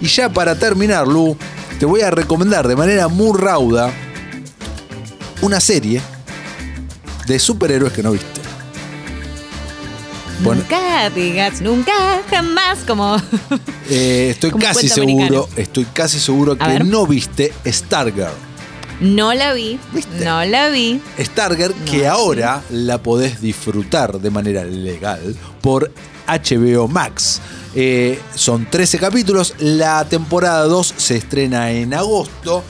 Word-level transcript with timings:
Y 0.00 0.06
ya 0.06 0.28
para 0.32 0.56
terminar, 0.56 1.08
Lu, 1.08 1.36
te 1.80 1.84
voy 1.84 2.02
a 2.02 2.10
recomendar 2.12 2.68
de 2.68 2.76
manera 2.76 3.08
muy 3.08 3.36
rauda 3.36 3.92
una 5.42 5.58
serie 5.58 6.00
de 7.26 7.38
superhéroes 7.40 7.92
que 7.92 8.04
no 8.04 8.12
viste. 8.12 8.40
Bueno, 10.44 10.60
Nunca 10.62 11.10
digas 11.10 11.60
nunca, 11.60 12.22
jamás, 12.30 12.78
como... 12.86 13.16
eh, 13.90 14.28
estoy 14.30 14.52
Como 14.52 14.64
casi 14.64 14.88
seguro, 14.88 15.10
americano. 15.24 15.48
estoy 15.56 15.84
casi 15.86 16.20
seguro 16.20 16.52
A 16.52 16.56
que 16.58 16.72
ver. 16.74 16.84
no 16.84 17.04
viste 17.04 17.52
Stargirl. 17.66 18.30
No 19.00 19.34
la 19.34 19.52
vi, 19.52 19.80
¿Viste? 19.92 20.24
no 20.24 20.44
la 20.44 20.68
vi. 20.68 21.00
Stargirl 21.18 21.74
No, 21.76 21.84
que 21.90 22.06
ahora 22.06 22.62
la 22.70 23.02
podés 23.02 23.40
disfrutar 23.40 24.20
de 24.20 24.30
manera 24.30 24.62
legal 24.64 25.34
por 25.60 25.90
HBO 26.28 26.86
Max. 26.86 27.40
Eh, 27.74 28.18
son 28.34 28.66
13 28.70 28.98
capítulos, 28.98 29.54
la 29.58 30.04
temporada 30.06 30.64
2 30.64 30.94
se 30.96 31.16
estrena 31.16 31.70
en 31.72 31.94
agosto. 31.94 32.62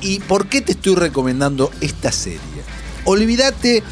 ¿Y 0.00 0.18
por 0.20 0.46
qué 0.48 0.60
te 0.60 0.72
estoy 0.72 0.94
recomendando 0.96 1.70
esta 1.80 2.10
serie? 2.12 2.40
Olvídate 3.04 3.82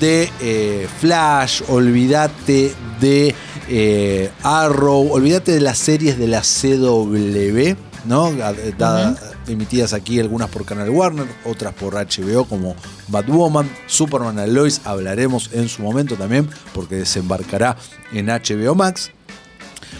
de 0.00 0.28
eh, 0.40 0.86
Flash, 1.00 1.62
olvídate 1.68 2.72
de 3.00 3.34
eh, 3.68 4.30
Arrow, 4.42 5.12
olvídate 5.12 5.52
de 5.52 5.60
las 5.60 5.78
series 5.78 6.18
de 6.18 6.26
la 6.26 6.42
CW, 6.42 7.76
¿no? 8.06 8.32
Da- 8.32 9.16
Emitidas 9.48 9.92
aquí 9.94 10.20
algunas 10.20 10.48
por 10.48 10.64
Canal 10.64 10.90
Warner, 10.90 11.26
otras 11.44 11.74
por 11.74 11.94
HBO 11.94 12.44
como 12.44 12.76
Batwoman, 13.08 13.68
Superman 13.86 14.52
Lois, 14.54 14.80
hablaremos 14.84 15.50
en 15.52 15.68
su 15.68 15.82
momento 15.82 16.14
también 16.14 16.48
porque 16.72 16.96
desembarcará 16.96 17.76
en 18.12 18.26
HBO 18.26 18.74
Max. 18.76 19.10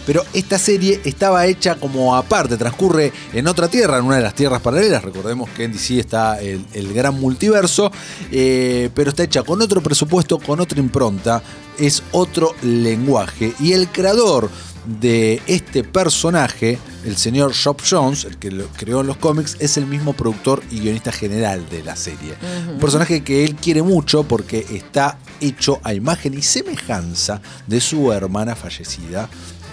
Pero 0.05 0.23
esta 0.33 0.57
serie 0.57 1.01
estaba 1.03 1.45
hecha 1.45 1.75
como 1.75 2.15
aparte, 2.15 2.57
transcurre 2.57 3.11
en 3.33 3.47
otra 3.47 3.67
tierra, 3.67 3.97
en 3.97 4.05
una 4.05 4.17
de 4.17 4.23
las 4.23 4.35
tierras 4.35 4.61
paralelas. 4.61 5.03
Recordemos 5.03 5.49
que 5.51 5.65
en 5.65 5.73
DC 5.73 5.99
está 5.99 6.39
el, 6.41 6.65
el 6.73 6.93
gran 6.93 7.19
multiverso, 7.19 7.91
eh, 8.31 8.89
pero 8.93 9.09
está 9.09 9.23
hecha 9.23 9.43
con 9.43 9.61
otro 9.61 9.81
presupuesto, 9.81 10.39
con 10.39 10.59
otra 10.59 10.79
impronta, 10.79 11.41
es 11.77 12.03
otro 12.11 12.55
lenguaje. 12.61 13.53
Y 13.59 13.73
el 13.73 13.89
creador 13.89 14.49
de 14.85 15.41
este 15.47 15.83
personaje, 15.83 16.79
el 17.05 17.15
señor 17.15 17.53
Shop 17.53 17.81
Jones, 17.87 18.25
el 18.25 18.37
que 18.37 18.51
lo 18.51 18.67
creó 18.67 19.01
en 19.01 19.07
los 19.07 19.17
cómics, 19.17 19.55
es 19.59 19.77
el 19.77 19.85
mismo 19.85 20.13
productor 20.13 20.63
y 20.71 20.79
guionista 20.79 21.11
general 21.11 21.67
de 21.69 21.83
la 21.83 21.95
serie. 21.95 22.33
Un 22.71 22.79
personaje 22.79 23.23
que 23.23 23.43
él 23.45 23.55
quiere 23.55 23.83
mucho 23.83 24.23
porque 24.23 24.65
está 24.71 25.17
hecho 25.39 25.79
a 25.83 25.93
imagen 25.93 26.33
y 26.33 26.41
semejanza 26.41 27.41
de 27.67 27.79
su 27.79 28.11
hermana 28.11 28.55
fallecida. 28.55 29.29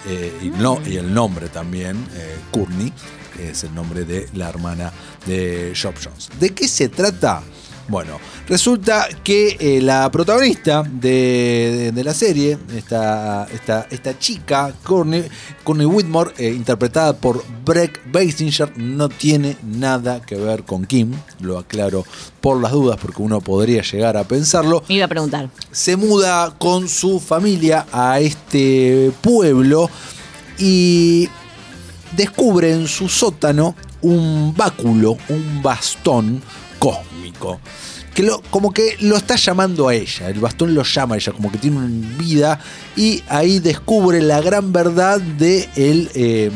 Eh, 0.06 0.32
y, 0.42 0.90
y 0.90 0.96
el 0.96 1.12
nombre 1.12 1.48
también, 1.48 1.96
eh, 2.14 2.36
Courtney, 2.50 2.92
es 3.38 3.64
el 3.64 3.74
nombre 3.74 4.04
de 4.04 4.28
la 4.34 4.48
hermana 4.48 4.92
de 5.26 5.72
Shop 5.74 5.94
Jones. 6.02 6.28
¿De 6.40 6.50
qué 6.50 6.66
se 6.66 6.88
trata? 6.88 7.42
Bueno, 7.88 8.18
resulta 8.46 9.08
que 9.24 9.56
eh, 9.58 9.80
la 9.80 10.10
protagonista 10.10 10.82
de, 10.82 11.08
de- 11.08 11.92
de 11.92 12.04
la 12.04 12.12
serie, 12.12 12.58
esta, 12.76 13.46
esta, 13.52 13.86
esta 13.90 14.18
chica, 14.18 14.74
Courtney, 14.84 15.24
Courtney 15.64 15.86
Whitmore, 15.86 16.32
eh, 16.36 16.48
interpretada 16.54 17.14
por 17.16 17.42
Breck 17.64 18.00
Basinger, 18.12 18.76
no 18.76 19.08
tiene 19.08 19.56
nada 19.62 20.20
que 20.20 20.34
ver 20.36 20.64
con 20.64 20.84
Kim, 20.84 21.12
lo 21.40 21.58
aclaro 21.58 22.04
por 22.42 22.60
las 22.60 22.72
dudas 22.72 22.98
porque 23.00 23.22
uno 23.22 23.40
podría 23.40 23.80
llegar 23.82 24.16
a 24.18 24.24
pensarlo 24.24 24.82
Me 24.88 24.96
iba 24.96 25.06
a 25.06 25.08
preguntar. 25.08 25.48
se 25.72 25.96
muda 25.96 26.54
con 26.58 26.88
su 26.88 27.18
familia 27.20 27.86
a 27.90 28.20
este 28.20 29.10
pueblo 29.22 29.88
y 30.58 31.28
descubre 32.16 32.72
en 32.72 32.86
su 32.86 33.08
sótano 33.08 33.74
un 34.02 34.54
báculo, 34.56 35.16
un 35.28 35.62
bastón 35.62 36.42
cósmico. 36.78 37.60
Que 38.14 38.22
lo, 38.22 38.40
como 38.50 38.72
que 38.72 38.96
lo 39.00 39.16
está 39.16 39.36
llamando 39.36 39.88
a 39.88 39.94
ella, 39.94 40.28
el 40.28 40.40
bastón 40.40 40.74
lo 40.74 40.82
llama 40.82 41.14
a 41.14 41.18
ella, 41.18 41.32
como 41.32 41.52
que 41.52 41.58
tiene 41.58 41.76
una 41.76 42.18
vida, 42.18 42.60
y 42.96 43.22
ahí 43.28 43.60
descubre 43.60 44.20
la 44.20 44.40
gran 44.40 44.72
verdad 44.72 45.20
de 45.20 45.68
el 45.76 46.10
eh, 46.14 46.50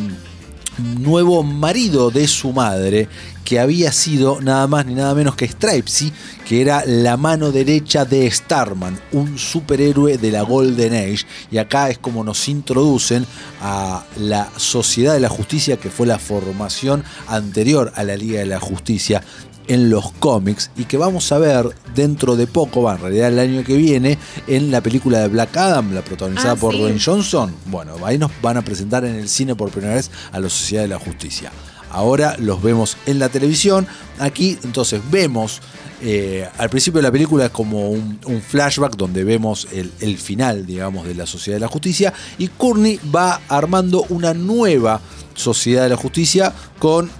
nuevo 0.99 1.43
marido 1.43 2.11
de 2.11 2.27
su 2.27 2.53
madre, 2.53 3.09
que 3.45 3.61
había 3.61 3.93
sido 3.93 4.41
nada 4.41 4.67
más 4.67 4.87
ni 4.87 4.95
nada 4.95 5.15
menos 5.15 5.35
que 5.37 5.49
Stripesy, 5.49 6.13
que 6.47 6.61
era 6.61 6.85
la 6.87 7.17
mano 7.17 7.53
derecha 7.53 8.05
de 8.05 8.31
Starman, 8.31 8.99
un 9.13 9.39
superhéroe 9.39 10.19
de 10.19 10.31
la 10.31 10.43
Golden 10.43 10.93
Age. 10.95 11.25
Y 11.51 11.59
acá 11.59 11.91
es 11.91 11.99
como 11.99 12.25
nos 12.25 12.49
introducen 12.49 13.27
a 13.61 14.05
la 14.17 14.49
Sociedad 14.57 15.15
de 15.15 15.21
la 15.21 15.29
Justicia, 15.29 15.77
que 15.77 15.91
fue 15.91 16.07
la 16.07 16.19
formación 16.19 17.05
anterior 17.29 17.93
a 17.97 18.05
la 18.05 18.17
Liga 18.17 18.41
de 18.41 18.47
la 18.47 18.61
Justicia 18.61 19.23
en 19.69 19.91
los 19.91 20.13
cómics 20.13 20.71
y 20.77 20.85
que 20.85 20.97
vamos 20.97 21.31
a 21.31 21.39
ver 21.39 21.69
dentro 21.95 22.37
de 22.37 22.47
poco, 22.47 22.83
va, 22.83 22.95
en 22.95 23.01
realidad 23.01 23.29
el 23.29 23.39
año 23.39 23.65
que 23.65 23.77
viene, 23.77 24.19
en 24.47 24.71
la 24.71 24.81
película 24.81 25.21
de 25.21 25.29
Black 25.29 25.57
Adam, 25.57 25.95
la 25.95 26.03
protagonizada 26.03 26.53
Ah, 26.53 26.57
por 26.57 26.75
sí. 26.75 26.81
Dwayne 26.81 27.01
Johnson. 27.03 27.55
Bueno, 27.67 27.95
ahí 28.05 28.19
nos 28.19 28.31
van 28.43 28.57
a 28.57 28.63
presentar 28.63 29.05
en 29.05 29.15
el 29.15 29.29
cine 29.29 29.55
por 29.55 29.71
primera 29.71 29.95
vez 29.95 30.11
a 30.33 30.41
la 30.41 30.49
Sociedad 30.49 30.83
de 30.83 30.89
la 30.89 30.99
Justicia. 30.99 31.53
Ahora 31.93 32.37
los 32.39 32.63
vemos 32.63 32.97
en 33.07 33.19
la 33.19 33.29
televisión. 33.29 33.87
Aquí 34.19 34.59
entonces 34.65 35.01
vemos 35.11 35.61
eh, 36.01 36.49
al 36.59 36.69
principio 36.69 36.99
de 36.99 37.03
la 37.03 37.13
película 37.13 37.51
como 37.51 37.91
un, 37.91 38.19
flashback 38.49 38.97
donde 38.97 39.23
vemos 39.23 39.69
el, 39.73 40.19
final, 40.19 40.67
digamos, 40.67 41.07
de 41.07 41.15
la 41.15 41.27
Sociedad 41.27 41.57
de 41.57 41.61
la 41.61 41.69
Justicia. 41.69 42.13
Y 42.39 42.49
Courtney 42.49 42.99
va 43.15 43.41
armando 43.49 44.05
una 44.09 44.35
nueva 44.35 45.01
Sociedad 45.35 45.85
de 45.85 45.91
la 45.91 45.97
Justicia 45.97 46.53
con, 46.79 47.11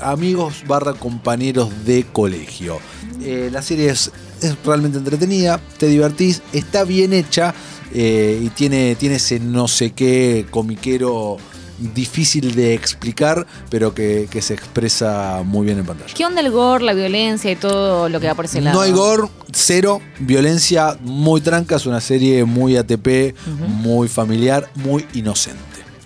amigos 0.00 0.62
barra 0.66 0.92
compañeros 0.92 1.70
de 1.84 2.06
colegio. 2.12 2.78
Eh, 3.22 3.48
la 3.50 3.62
serie 3.62 3.90
es, 3.90 4.12
es 4.40 4.56
realmente 4.64 4.98
entretenida, 4.98 5.60
te 5.78 5.86
divertís, 5.86 6.42
está 6.52 6.84
bien 6.84 7.12
hecha 7.12 7.54
eh, 7.92 8.40
y 8.42 8.50
tiene, 8.50 8.94
tiene 8.96 9.16
ese 9.16 9.40
no 9.40 9.68
sé 9.68 9.92
qué 9.92 10.46
comiquero 10.50 11.38
difícil 11.78 12.54
de 12.54 12.74
explicar, 12.74 13.46
pero 13.70 13.94
que, 13.94 14.28
que 14.30 14.42
se 14.42 14.54
expresa 14.54 15.42
muy 15.44 15.66
bien 15.66 15.78
en 15.78 15.86
pantalla. 15.86 16.12
¿Qué 16.14 16.24
onda 16.24 16.40
el 16.40 16.50
gore, 16.50 16.84
la 16.84 16.92
violencia 16.94 17.50
y 17.50 17.56
todo 17.56 18.08
lo 18.08 18.20
que 18.20 18.26
va 18.28 18.34
por 18.34 18.44
ese 18.46 18.60
lado? 18.60 18.76
No 18.76 18.82
hay 18.82 18.92
gore, 18.92 19.28
cero, 19.52 20.00
violencia 20.18 20.96
muy 21.02 21.40
tranca, 21.40 21.76
es 21.76 21.86
una 21.86 22.00
serie 22.00 22.44
muy 22.44 22.76
ATP, 22.76 23.34
muy 23.68 24.08
familiar, 24.08 24.68
muy 24.74 25.06
inocente. 25.14 25.60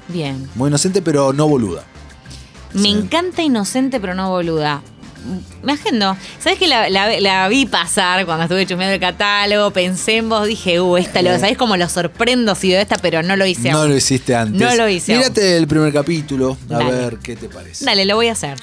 Bien. 0.08 0.48
Muy 0.54 0.68
inocente, 0.68 1.02
pero 1.02 1.32
no 1.32 1.46
boluda. 1.48 1.84
Me 2.72 2.82
Sí. 2.82 2.90
encanta 2.90 3.42
inocente, 3.42 4.00
pero 4.00 4.14
no 4.14 4.30
boluda. 4.30 4.82
Me 5.62 5.72
agendo. 5.72 6.16
¿Sabes 6.38 6.58
que 6.58 6.66
la, 6.66 6.88
la- 6.88 7.20
la 7.20 7.48
vi 7.48 7.66
pasar 7.66 8.24
cuando 8.26 8.44
estuve 8.44 8.66
chusmeando 8.66 8.94
el 8.94 9.00
catálogo? 9.00 9.70
Pensé 9.72 10.16
en 10.16 10.28
vos, 10.28 10.46
dije, 10.46 10.80
uh, 10.80 10.96
esta 10.96 11.22
lo. 11.22 11.30
¿Sabés 11.38 11.56
cómo 11.56 11.76
lo 11.76 11.88
sorprendo 11.88 12.54
si 12.54 12.72
esta? 12.74 12.96
Pero 12.98 13.22
no 13.22 13.36
lo 13.36 13.46
hice. 13.46 13.70
No 13.70 13.78
aún. 13.82 13.90
lo 13.90 13.96
hiciste 13.96 14.34
antes. 14.34 14.60
No 14.60 14.74
lo 14.74 14.88
hice 14.88 15.12
aún. 15.14 15.22
Mírate 15.22 15.56
el 15.56 15.66
primer 15.66 15.92
capítulo, 15.92 16.56
a 16.68 16.74
Dale. 16.74 16.90
ver 16.90 17.16
qué 17.18 17.36
te 17.36 17.48
parece. 17.48 17.84
Dale, 17.84 18.04
lo 18.04 18.16
voy 18.16 18.28
a 18.28 18.32
hacer. 18.32 18.56